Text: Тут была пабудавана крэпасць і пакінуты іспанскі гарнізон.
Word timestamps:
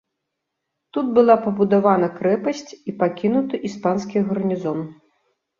Тут 0.97 1.11
была 1.17 1.35
пабудавана 1.43 2.09
крэпасць 2.17 2.65
і 2.89 2.97
пакінуты 3.05 3.55
іспанскі 3.71 4.25
гарнізон. 4.31 4.79